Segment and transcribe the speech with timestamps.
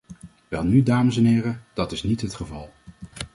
[0.47, 2.71] Welnu, dames en heren, dat is niet het geval.